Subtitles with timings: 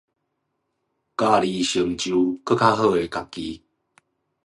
[0.03, 0.21] 教你成就更好
[2.89, 3.61] 的自己